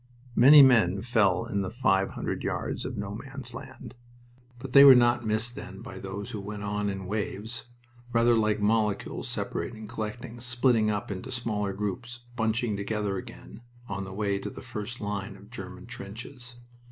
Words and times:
Many 0.35 0.63
men 0.63 1.03
fell 1.03 1.45
in 1.45 1.61
the 1.61 1.69
five 1.69 2.09
hundred 2.09 2.41
yards 2.43 2.85
of 2.85 2.97
No 2.97 3.13
Man's 3.13 3.53
Land. 3.53 3.93
But 4.57 4.73
they 4.73 4.83
were 4.83 4.95
not 4.95 5.27
missed 5.27 5.53
then 5.55 5.83
by 5.83 5.99
those 5.99 6.31
who 6.31 6.41
went 6.41 6.63
on 6.63 6.89
in 6.89 7.05
waves 7.05 7.65
rather, 8.11 8.33
like 8.35 8.59
molecules, 8.59 9.29
separating, 9.29 9.85
collecting, 9.87 10.39
splitting 10.39 10.89
up 10.89 11.11
into 11.11 11.31
smaller 11.31 11.71
groups, 11.73 12.21
bunching 12.35 12.75
together 12.75 13.17
again, 13.17 13.61
on 13.87 14.03
the 14.03 14.11
way 14.11 14.39
to 14.39 14.49
the 14.49 14.63
first 14.63 15.01
line 15.01 15.35
of 15.37 15.51
German 15.51 15.85
trenches. 15.85 16.55